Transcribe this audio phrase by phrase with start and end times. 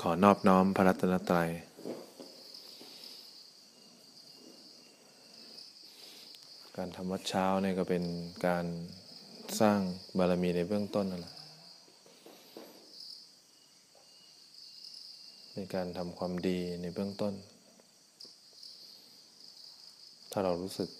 [0.00, 1.48] ขอนอบน้อมพระรัตนตรัย
[6.76, 8.04] การทำวัดเช้าเนี่ยก็เป็น
[8.46, 8.66] การ
[9.60, 9.80] สร้าง
[10.18, 11.34] บารมีในเบื้องต้นนั่นแหละ
[15.52, 17.34] เป็นการทำความดีในเบื้องต้น
[20.30, 20.90] ถ้าเรารู้สึก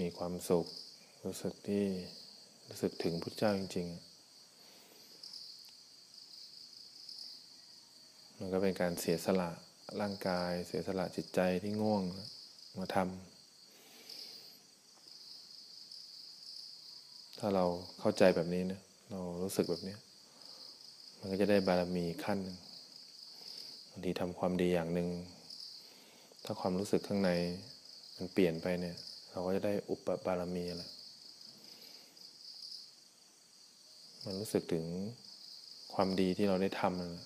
[0.00, 0.66] มีความสุข
[1.24, 1.84] รู้สึกที่
[2.68, 4.05] รู้สึกถึงพุทธเจ้าจริง ๆ
[8.38, 9.50] มันก็เป็นการเสียสละ
[10.00, 12.02] ร่างกาย เสียสละจิตใจที่ง่วง
[12.78, 13.08] มาทำ
[17.38, 17.64] ถ้าเรา
[18.00, 19.96] เข้าใจแบบนี้นะเรารู้สึกแบบนี้
[21.18, 22.56] มันก็จะได้บารมีขั้นหนึ่ง
[23.90, 25.08] บางทีทำความดีอย่างหนึ่ง
[26.44, 27.30] ถ้าความรู้สึกข้างใน
[28.16, 28.96] มันเปลี่ยนไปเนี่ย
[29.30, 30.90] เราก็จะได้อุปบารมีแหละ
[34.24, 34.84] มันรู้สึกถึง
[35.94, 37.24] ความดีที่เราได้ทำนะ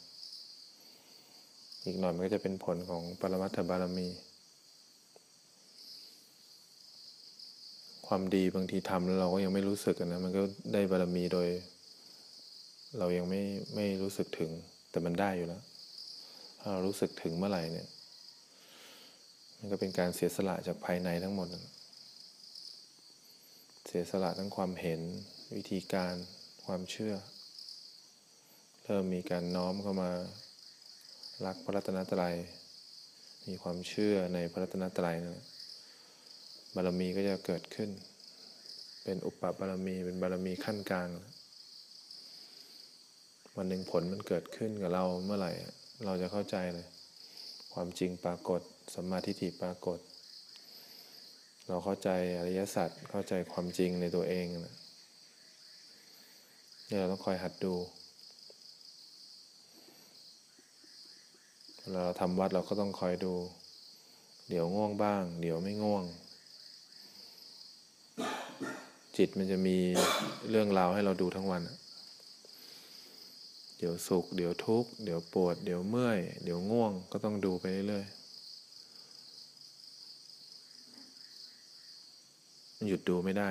[1.84, 4.09] อีกหน่อยมันก็จะเป็นผลของปรมัตถบารมี
[8.06, 10.42] ความดีบางทีทำแล้วเราก็ยังไม่รู้สึกนะ มันก็
[10.73, 11.48] ได้บารมีโดย
[12.98, 13.42] เรายังไม่
[13.75, 14.51] ไม่รู้สึกถึง
[14.91, 15.62] แต่มันได้อยู่แล้ว
[16.61, 17.89] ถ้าเรารู้สึกถึงเมื่อไหร่เนี่ย
[19.58, 21.48] มันก็เป็นการเสียสละจากภายในทั้งหมด
[23.86, 25.01] เสียสละทั้งความเห็น
[25.55, 26.14] วิธีการ
[26.64, 27.14] ความเชื่อ
[28.84, 30.11] เริ่มมีการน้อมเข้ามา
[31.46, 32.34] รักพระรัตนตรัย
[33.48, 35.42] มีความเชื่อในพระรัตนตรัยนะ
[36.74, 37.91] บารมีก็จะเกิดขึ้น
[39.05, 41.08] เป็นอุปบารมีเป็นบารมีขั้นกลาง
[43.56, 45.52] วันหนึ่งผลมันเกิดขึ้นกับเราเมื่อไหร่
[46.05, 46.86] เราจะเข้าใจเลย
[47.72, 48.61] ความจริงปรากฏ
[48.94, 49.98] สัมมาทิฏฐิปรากฏ
[51.68, 54.77] เราเข้าใจอริยสัจเข้าใจความจริงในตัวเองนะ
[56.88, 57.74] นี่เราต้องคอยหัดดู
[61.92, 63.34] เราทำวัดเราก็ต้องคอยดู
[64.48, 66.05] เดี๋ยวง่วงบ้าง เดี๋ยวไม่ง่วง
[69.17, 69.77] จิตมันจะมี
[70.51, 71.62] เรื่องราวให้เราดูทั้งวัน
[73.78, 78.20] เดี๋ยวสุข เดี๋ยวทุกข์ เดี๋ยวปวด เดี๋ยวเมื่อย เดี๋ยวง่วง ก็ต้องดูไปเรื่อยๆ
[82.86, 83.51] หยุดดูไม่ได้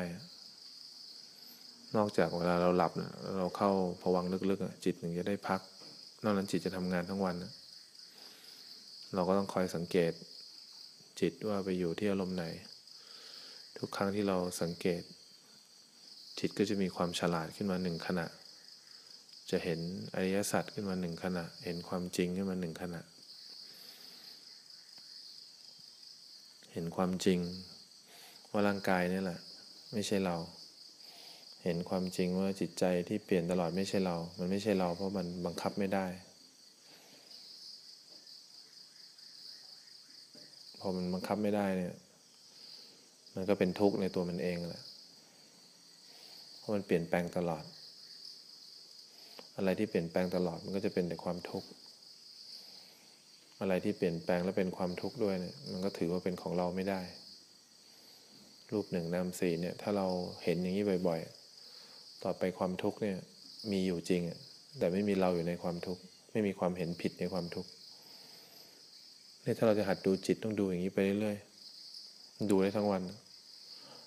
[1.95, 2.91] นอกจากเวลาเราหลับ
[3.37, 3.71] เราเข้า
[4.01, 5.59] ผวังลึกๆจิตหนึ่งจะได้พัก
[6.23, 7.51] นอกนั้นจิตจะทำงานทั้งวันนะ
[9.13, 10.13] เราก็ต้องคอยสังเกต
[11.19, 12.45] จิตว่าไปอยู่ที่อารมณ์ไหน
[13.77, 15.01] ทุกครั้งที่เราสังเกต
[16.39, 18.25] จิตก็จะมีความฉลาดขึ้นมาหนึ่งขณะ
[19.51, 19.79] จะเห็น
[20.13, 23.01] อริยสัจขึ้นมาหนึ่งขณะ เห็นความจริงขึ้นมาหนึ่งขณะ
[26.73, 27.39] เห็นความจริง
[28.51, 29.39] ว่าร่างกายนี่แหละ
[29.93, 30.37] ไม่ใช่เรา
[31.63, 36.05] เห็นความจริงว่าจิตใจที่เปลี่ยนตลอดไม่ใช่เรา มันไม่ใช่เราเพราะมันบังคับไม่ได้
[40.79, 41.93] พอมันบังคับไม่ได้เนี่ย
[43.35, 44.83] มันก็เป็นทุกข์ในตัวมันเองแหละ
[46.57, 47.63] เพราะมันเปลี่ยนแปลงตลอด
[49.57, 51.67] อะไรที่เปลี่ยนแปลงตลอดมันก็จะเป็นแต่ความทุกข์
[53.61, 57.01] อะไรที่เปลี่ยนแปลงแล้วเป็นความทุกข์ด้วยเนี่ย มันก็ถือว่าเป็นของเราไม่ได้
[58.71, 60.07] รูปหนึ่งนามสี่เนี่ย ถ้าเรา
[60.43, 63.17] เห็นอย่างนี้บ่อยๆ ต่อไปความทุกข์เนี่ย
[63.71, 64.21] มีอยู่จริง
[64.79, 66.01] แต่ไม่มีเราอยู่ในความทุกข์
[66.31, 67.69] ไม่มีความเห็นผิดในความทุกข์
[69.49, 73.03] เนี่ยถ้าเราจะหัดดูจิตต้องดูอย่างนี้ไปเรื่อยๆ ดูได้ทั้งวัน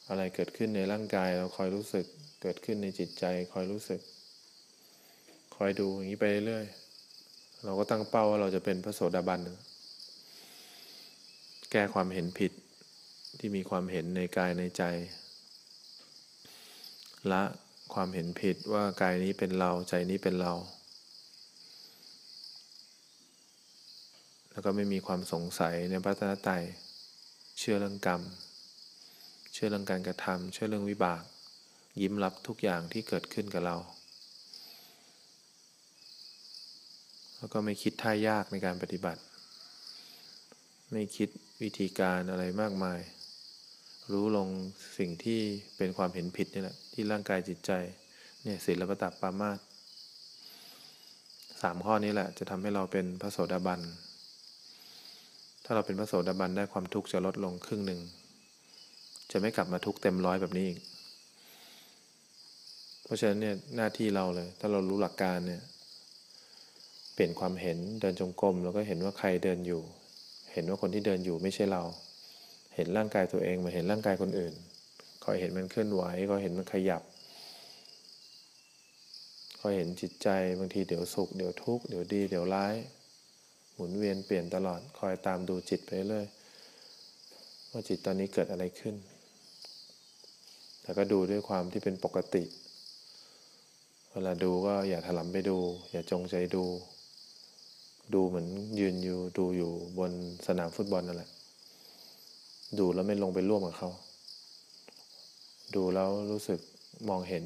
[0.09, 2.07] อะไรเกิดขึ้นในร่างกายเราคอยรู้สึก
[2.43, 4.01] เกิดขึ้นในจิตใจคอยรู้สึก
[5.57, 9.41] คอยดูอย่างนี้ไปเรื่อยๆ เราก็ตั้งเป้าว่าเราจะเป็นพระโสดาบัน
[11.71, 12.53] แก้ความเห็นผิด
[13.39, 14.83] ที่มีความเห็นในกายในใจ
[17.33, 17.43] ละ
[17.95, 20.55] ความเห็นผิดว่ากายนี้เป็นเราใจนี้เป็นเรา
[24.53, 26.63] แล้วก็ไม่มีความสงสัยในพระตนตรัย
[27.59, 28.23] เชื่อเรื่องกรรม
[29.53, 31.23] เชื่อเรื่องการกระทำเชื่อเรื่องวิบาก
[32.01, 33.77] ยิ้มรับทุกอย่างที่เกิดขึ้นกับเรา
[37.37, 39.21] แล้วก็ไม่คิดท่ายากในการปฏิบัติ
[40.93, 41.29] ไม่คิด
[41.63, 43.01] วิธีการอะไรมากมาย
[44.13, 44.49] รู้ลง
[44.99, 45.41] สิ่งที่
[45.77, 47.71] เป็นความเห็นผิดนี่แหละที่ร่างกายจิตใจ
[48.43, 49.59] เนี่ยศีลปตับปามาต
[51.63, 58.01] สามข้อนี้แหละจะทำให้เราเป็นพระโสดาบันาเราเป็นพระโสดาบันได้ความทุกข์จะลดลงครึ่งหนึ่ง
[59.31, 60.81] จะไม่กลับมาทุกข์เต็มร้อยแบบนี้อีก
[63.05, 65.63] เพราะฉะนั้นเนี่ยหน้าที่เราเลย ถ้าเรารู้หลักการเนี่ย
[67.15, 69.83] เปลี่ยนความเห็นเดินจงกรมแล้วก็เห็นว่าใครเดินอยู่
[70.53, 71.83] เห็นว่าคนที่เดินอยู่ไม่ใช่เรา
[72.75, 74.55] เห็นร่างกายตัวเองมาเห็นร่างกายคนอื่น
[75.25, 77.03] คอยเห็นมันเคลื่อนไหวคอยเห็นมันขยับ
[79.61, 80.29] คคอยเห็นจิตใจ
[80.59, 82.75] บางทีเดี๋ยวสุขเดี๋ยวทุกข์เดี๋ยวดีเดี๋ยวร้าย
[83.75, 86.27] หมุนเวียนเปลี่ยนตลอดคอยตามดูจิตไปเรื่อย
[87.71, 88.95] ว่าจิตตอนนี้เกิดอะไรขึ้น
[90.83, 92.45] แต่ก็ดูด้วยความที่เป็นปกติ
[94.13, 95.59] เวลาดูก็อย่าถลำไปดู
[95.93, 96.65] อย่าจงใจดู
[98.15, 98.49] ดูเหมือน
[98.79, 100.13] ยืนอยู่ดูอยู่บน
[100.47, 101.31] สนามฟุตบอลนั่นแหละ
[102.79, 103.91] ดูแล้วไม่ลงไปร่วมกับเขา
[105.75, 106.61] ดูแล้วรู้สึก
[107.09, 107.45] มองเห็น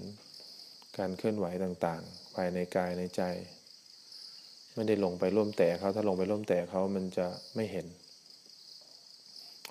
[0.98, 3.22] การเคลื่อนไหวต่างๆ ภายในกายในใจ
[4.76, 7.86] ไม่ได้ลงไปร่วมแต่เขาถ้าลงไปร่วมแต่เขามันจะไม่เห็น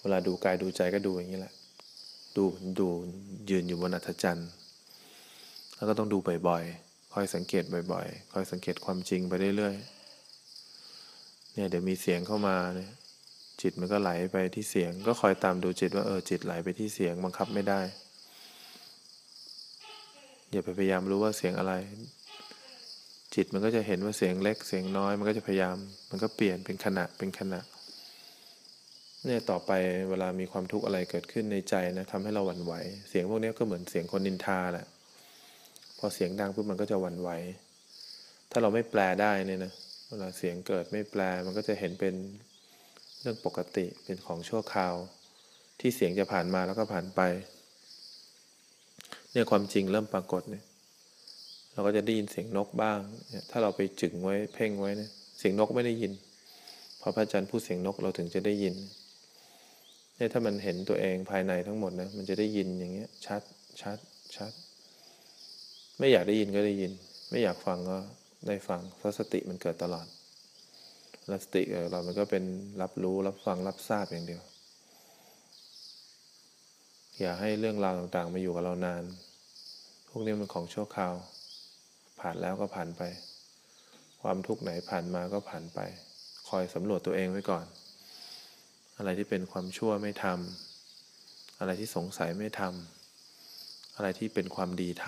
[0.02, 1.54] เวลาดูกายดูใจก็ดูอย่างนี้แหละ
[2.38, 2.44] ดู
[2.80, 2.88] ดู
[3.50, 4.50] ยืนอยู่บนอัศจรรย์
[5.76, 6.18] แล้วก็ต้องดู
[6.48, 12.92] บ่อยๆคอยสังเกตบ่อยๆคอยสังเกตความจริงไปเรื่อยๆเนี่ยเดี๋ยวมีเสียงเข้ามาเนี่ย
[13.62, 17.80] จิตมันก็ไหลไปที่เสียง ก็คอยตามดูจิตว่าเออจิตไหลไปที่เสียงบังคับไม่ได้
[20.52, 21.74] อย่าไปพยายามรู้ว่าเสียงอะไร
[23.36, 25.78] จิตมันก็จะเห็นว่าเสียงเล็กเสียงน้อย มันก็จะพยายาม
[26.10, 27.62] มันก็เปลี่ยนเป็นขณะเป็นขณะ
[29.26, 29.72] เนี่ยต่อไป
[30.10, 32.74] เวลามีความทุกข์อะไรเกิดขึ้นในใจนะทำให้เราหวั่นไหว
[33.10, 34.88] เสียงพวกนี้ก็เหมือนเสียงคนนินทาแหละ
[35.98, 37.30] พอเสียงดังปุ๊บมันก็จะหวั่นไหว
[38.52, 39.74] ถ้าเราไม่แปลได้เนี่ยนะ
[40.10, 42.16] เวลาเสียงเกิดไม่แปลมันก็จะเห็นเป็น
[43.22, 44.94] เรื่องปกติเป็นของชั่วคราว
[45.80, 47.22] ที่เสียงจะผ่านมาแล้วก็ผ่านไป
[49.32, 50.64] เนี่ยความจริงเริ่มปรากฏเนี่ย
[51.76, 53.00] เราก็จะได้ยินเสียงนกบ้าง
[53.50, 56.12] ถ้าเราไปจึงไว้เพ่งไว้เนี่ยเสียงนกไม่ได้ยิน
[57.02, 58.76] พอพระอาจารย์พูดเสียงนกเราถึงจะได้ยิน
[60.16, 63.42] เนี่ยถ้ามันเห็นตัวเองภายในทั้งหมดนะมันจะได้ยินอย่างเงี้ย ชัด
[63.82, 63.98] ชัด
[64.36, 64.52] ชัด
[66.00, 66.92] ไม่อยากได้ยินก็ได้ยิน
[67.30, 67.98] ไม่อยากฟังก็
[68.48, 70.08] ได้ฟังเพราะสติมันเกิดตลอด
[71.28, 72.44] แล้วสติเรามันก็เป็น
[72.82, 74.42] รับรู้รับฟังรับทราบอย่างเดียว
[77.20, 79.04] อย่าให้เรื่องราวต่างๆมาอยู่กับเรานาน
[80.10, 81.14] พวกนี้มันของชั่วคราว
[82.28, 83.04] ผ่านแล้วก็ผ่านไป
[84.22, 85.80] ความทุกข์ไหนผ่านมาก็ผ่านไป
[86.50, 87.66] คอยสำรวจตัวเองไว้ก่อน
[88.98, 95.06] อะไรที่เป็นความชั่วไม่ทำอะไรที่สงสัยไม่ทำอะไรที่เป็นความดีท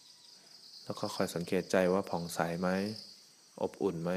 [0.00, 2.68] ำแล้วก็คอยสังเกตใจว่าผ่องใสไหม
[3.62, 4.12] อบอุ่นไหม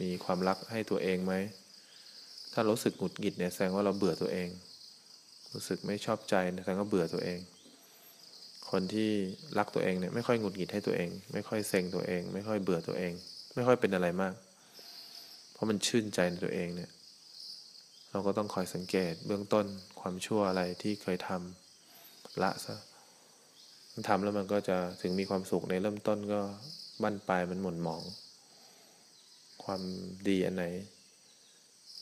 [0.00, 1.34] มีความรักให้ตัวเองไหม
[2.52, 4.48] ถ้ารู้สึกหงุดหงิดเนี่ยแสดงว่าเราเบื่อตัวเอง
[5.52, 7.40] รู้สึกไม่ชอบใจแสดงว่าเบื่อตัวเอง
[8.70, 9.10] คนที่
[9.58, 13.12] รักตัวเองเนี่ยไม่ค่อยหงุดหงิดให้ตัวเอง ไม่ค่อยเซ็งตัวเอง ไม่ค่อยเบื่อตัวเอง
[13.54, 14.34] ไม่ค่อยเป็นอะไรมาก
[15.52, 16.90] เพราะมันชื่นใจในตัวเองเนี่ย
[18.10, 19.66] เราก็ต้องคอยสังเกตเบื้องต้น
[20.00, 22.76] ความชั่วอะไรที่เคยทำละซะ
[23.92, 26.40] มันทำแล้วมันก็จะถึงมีความสุขในเริ่มต้นก็
[27.02, 28.02] บั้นปลายมันหม่นหมอง
[29.64, 29.82] ความ
[30.28, 30.64] ดีอันไหน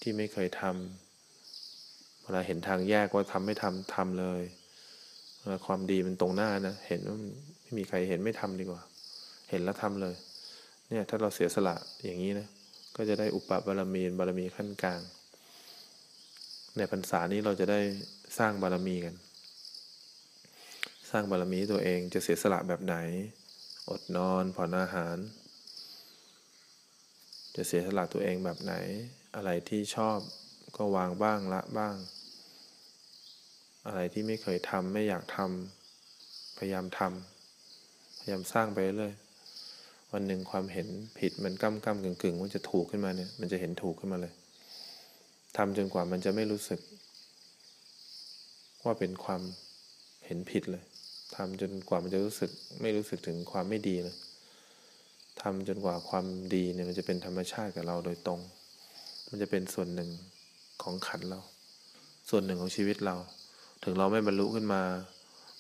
[0.01, 4.43] ที่ไม่เคยทำเวลาเห็นทางแยกว่าทำไม่ทำทำเลย
[5.67, 7.17] ความดีมันตรงหน้านะเห็นว่า
[7.63, 8.83] ไม่มีใครเห็นไม่ทำดีกว่า
[9.51, 10.17] เห็นแล้วทำเลย
[10.89, 12.49] เนี่ยถ้าเราเสียสละอย่างนี้นะ
[12.97, 15.01] ก็จะได้อุปบารมีบารมีขั้นกลาง
[16.77, 17.81] ในพรรษานี้เราจะได้
[18.39, 19.15] สร้างบารมีกัน
[21.11, 22.97] สร้างบารมีตัวเองจะเสียสละแบบไหน
[23.91, 25.17] อดนอนผ่อนอาหาร
[27.57, 28.75] จะเสียสละตัวเองแบบไหน
[29.37, 30.19] อะไรที่ชอบ
[30.77, 31.97] ก็วางบ้างละบ้าง
[33.89, 39.15] อะไรที่ไม่เคยทำไม่อยากทำพยายามทำพยายามสร้างไปเรื่อย
[40.13, 44.33] วันหนึ่งความเห็นผิดมันก้ำก้ำกึ่งกึ่งมันจะถูกขึ้นมาเนี่ย มันจะเห็นถูกขึ้นมาเลย
[45.57, 46.81] ทำจนกว่ามันจะไม่รู้สึก
[48.85, 49.43] ว่าเป็นความ
[50.27, 50.85] เห็นผิดเลย
[51.37, 52.51] ทำจนกว่ามันจะรู้สึก
[52.83, 54.17] ไม่รู้สึกถึงความไม่ดีเลย
[55.43, 56.25] ทำจนกว่าความ
[56.55, 58.41] ดีเนี่ยมันจะเป็นธรรมชาติกับเราโดยตรง
[59.31, 60.11] มันจะเป็นส่วนหนึ่ง
[60.83, 61.41] ของขันเรา
[62.31, 63.17] ส่วนหนึ่งของชีวิตเรา
[63.83, 64.83] ถึงเราไม่บรรลุขึ้นมา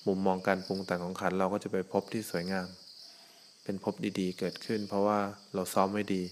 [0.07, 2.69] มุมมองการปรุงแต่งของขันเราก็จะไปพบที่สวยงาม
[3.65, 5.19] เป็นพบดีๆ เกิดขึ้น เพราะว่า
[5.55, 6.23] เราซ้อมไม่ดี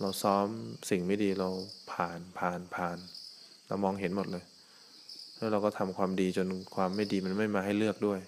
[0.00, 0.46] เราซ้อม
[0.90, 1.48] สิ่งไม่ดีเรา
[1.92, 2.98] ผ่านผ่านผ่าน
[3.68, 4.44] เรามองเห็นหมดเลย
[5.36, 8.20] แล้วเราก็ทำความดีจนความไม่ดีมันไม่มาให้เลือกด้วย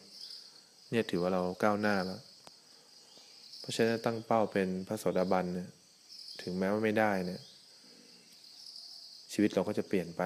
[0.91, 2.21] เนี่ยถือว่าเราก้าวหน้าแล้ว
[3.61, 5.71] เพราะฉะนั้นตั้งเป้าเป็นพระโสดาบันเนี่ย
[6.43, 7.41] ถึงแม้ว่าไม่ได้เนี่ย
[9.33, 10.23] ชีวิตเราก็จะเปลี่ยนไป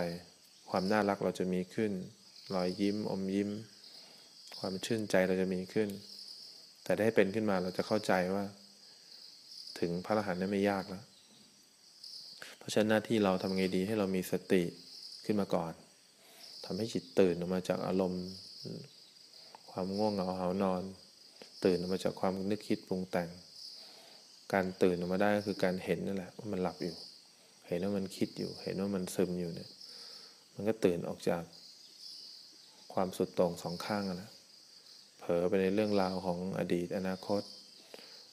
[0.70, 1.92] ความน่ารักเราจะมีขึ้น
[2.54, 3.50] รอยยิ้มอมยิ้ม
[4.58, 5.88] ความชื่นใจเราจะมีขึ้น
[6.84, 8.44] แต่ได้เป็นขึ้นมาเราจะเข้าใจว่า
[9.80, 11.04] ถึงพระอรหันต์นั้นไม่ยากแล้ว
[12.58, 14.62] เพราะฉะนั้นหน้าที่เราทำไงดีให้เรามีสติ
[15.24, 15.72] ขึ้นมาก่อน
[16.64, 18.24] ทำให้จิตตื่นออกมาจากอารมณ์
[19.70, 20.82] ความง่วงเหงาหานอน
[21.64, 23.28] ตื่นออกมาจากความนึกคิดปรุงแต่ง
[24.52, 26.96] การตื่นออกมาได้ก็คือการเห็นนั่นแหละว่ามันหลับอยู่
[27.68, 29.70] เห็นว่ามันคิดอยู่ เห็นว่ามันซึมอยู่เนี่ย
[30.54, 31.42] มันก็ตื่นออกจาก
[32.94, 34.30] ความสุดโต่งสองข้างนะ
[35.18, 37.42] เผลอไปในเรื่องราวของอดีตอนาคต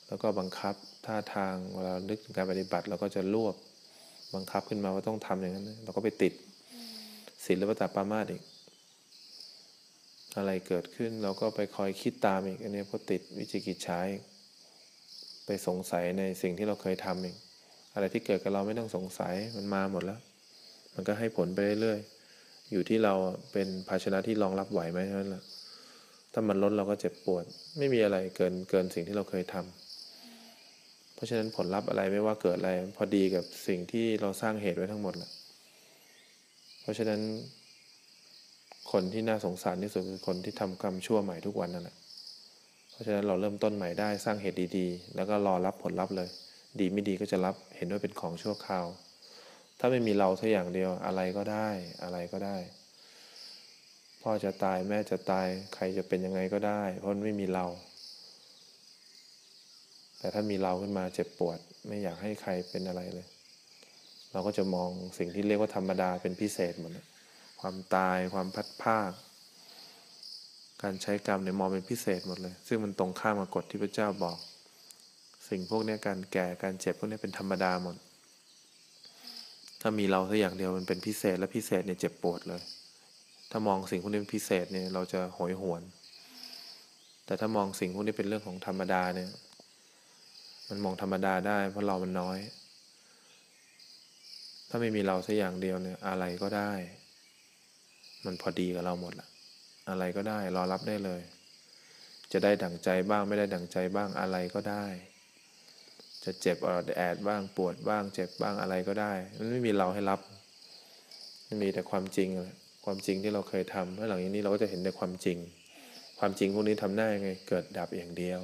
[0.07, 0.75] แล้วก็บังคับ
[1.05, 3.55] ท่าทางเวลานึกถึงการปฏิบัติเราก็จะรวบ
[4.35, 6.33] บังคับขึ้นมาว่าต้องทำอย่างนั้นเราก็ไปติด
[7.45, 8.43] ศีลและปตปามาสอีก
[10.37, 14.21] อะไรเกิดขึ้นเราก็ไปคอยคิดตามอีก อันนี้ก็ติดวิจิกิจฉาอีก
[15.45, 17.35] ไปสงสัยในสิ่งที่เราเคยทำอีก
[17.93, 20.19] อะไรที่เกิดกับเราไม่ต้องสงสัยมันมาหมดแล้ว
[20.95, 23.13] มันก็ให้ผลไปเรื่อยๆ อยู่ที่เรา
[23.51, 25.43] เป็นภาชนะที่รองรับไหวไหมเท่านั้นแหละ
[26.33, 27.43] ถ้ามันลดเราก็เจ็บปวด
[27.77, 35.31] ไม่มีอะไรเกินเกินสิ่งที่เราเคยทำเพราะฉะนั้นผลลัพธ์อะไรไม่ว่าเกิดอะไร พอดีกับสิ่งที่เราสร้างเหตุไว้ทั้งหมดแหละ
[36.81, 37.21] เพราะฉะนั้น
[38.91, 41.95] คนที่น่าสงสารที่สุดคือคนที่ทำกรรมชั่วใหม่ทุกวันนั่นแหละ
[42.91, 46.29] เพราะฉะนั้นเราเริ่มต้นใหม่ได้สร้างเหตุดีๆ แล้วก็รอรับผลลัพธ์เลย
[46.79, 48.85] ดีไม่ดีก็จะรับเห็นว่าเป็นของชั่วคราว
[49.83, 51.69] ถ้าไม่มีเราสักอย่างเดียวอะไรก็ได้
[52.03, 52.57] อะไรก็ได้
[54.21, 57.65] พ่อจะตายแม่จะตาย ใครจะเป็นยังไงก็ได้ เพราะไม่มีเรา
[60.19, 63.27] แต่ถ้ามีเราขึ้นมาเจ็บปวด ไม่อยากให้ใครเป็นอะไรเลย
[64.31, 66.91] เราก็จะมองสิ่งที่เรียกว่าธรรมดาเป็นพิเศษหมด
[67.61, 69.11] ความตายความพัดภาค
[70.83, 74.37] การใช้กรรมเนี่ยมองเป็นพิเศษหมดเลย ซึ่งมันตรงข้ามกับกฎที่พระเจ้าบอก
[75.49, 77.95] สิ่งพวกนี้การแก่การเจ็บพวกนี้เป็นธรรมดาหมด
[79.81, 82.61] ถ้ามีเราสักอย่างเดียวมันเป็นพิเศษและพิเศษเนี่ยเจ็บปวดเลย
[83.51, 85.81] ถ้ามองสิ่งพวกนี้เป็นพิเศษเนี่ยเราจะโหยหวน
[87.25, 89.29] แต่ถ้ามองสิ่งพวกนี้เป็นเรื่องของธรรมดาเนี่ย
[90.69, 92.39] มันมองธรรมดาได้ เพราะเรามันน้อย
[94.69, 96.71] ถ้าไม่มีเราสักอย่างเดียวเนี่ย อะไรก็ได้
[98.25, 99.27] มันพอดีกับเราหมดละ
[99.89, 101.21] อะไรก็ได้รอรับได้เลย
[102.31, 104.85] จะได้ดั่งใจบ้างไม่ได้ดั่งใจบ้างอะไรก็ได้
[106.25, 110.19] จะเจ็บอแอดบ้างปวดบ้างเจ็บบ้างอะไรก็ได้ มันไม่มีเราให้รับ
[111.47, 112.29] มันมีแต่ความจริง
[112.85, 115.37] ความจริงที่เราเคยทำแล้วหลังจากนี้เราก็จะเห็นแต่ความจริง
[116.19, 118.41] ความจริงพวกนี้ทำได้ไง เกิดดับอย่างเดียว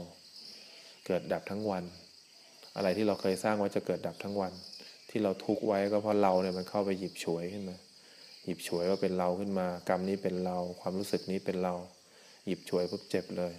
[1.07, 1.83] เกิดดับทั้งวัน
[2.75, 4.53] อะไรที่เราเคยสร้างไว้จะเกิดดับทั้งวัน
[5.09, 7.77] ที่เราทุกไว้ก็เพราะเราเนี่ยมันเข้าไปหยิบฉวยขึ้นมา
[8.45, 11.73] หยิบฉวยว่าเป็นเราขึ้นมา กรรมนี้เป็นเรา ความรู้สึกนี้เป็นเรา
[12.45, 13.53] หยิบฉวยปุ๊บเจ็บเลย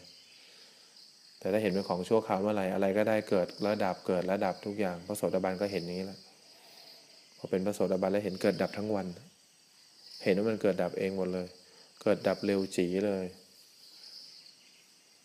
[1.39, 6.21] แต่ถ้าเห็นเป็นของชั่วคราวเมื่อไหร่อะไรก็ได้เกิดแล้วดับเกิดแล้วดับทุกอย่างพระโสดาบันก็เห็นอย่างนี้แหละ
[7.39, 9.07] พอเป็นพระโสดาบันแล้วเห็นเกิดดับทั้งวัน
[10.25, 11.47] เห็นว่ามันเกิดดับเองหมดเลย
[12.03, 13.27] เกิดดับเร็วจีเลย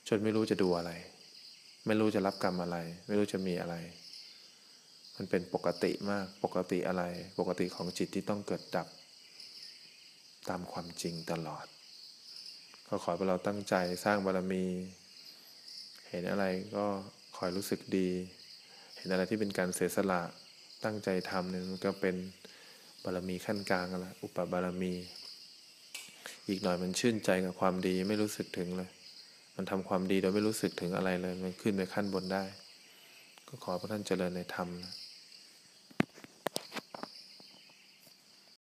[0.08, 0.92] จนไม่รู้จะดูอะไร
[1.88, 2.78] ไม่รู้จะรับกรรมอะไร
[3.08, 3.76] ไม่รู้จะมีอะไร
[5.16, 7.04] มันเป็นปกติมากปกติอะไร
[7.40, 8.88] ปกติของจิตที่ต้องเกิดดับ
[10.50, 11.66] ตามความจริงตลอด
[12.88, 14.66] ก็ขอให้เราตั้งใจสร้างบารมี
[16.16, 16.86] เห็นอะไรก็
[17.38, 18.10] คอยรู้สึกดี
[18.98, 20.22] เห็นอะไรที่เป็นการเสียสละ
[20.84, 22.16] ตั้งใจทำเนี่ยมันก็เป็น
[23.04, 24.94] บารมีขั้นกลางละอุปบารมี
[26.48, 28.90] อีกหน่อยมันชื่นใจกับความดีไม่รู้สึกถึงเลย
[29.56, 32.44] มันทำความดีโดยไม่รู้สึกถึงอะไรเลย มันขึ้นไปขั้นบนได้
[33.48, 34.94] ก็ขอพระท่านเจริญในธรรมนะ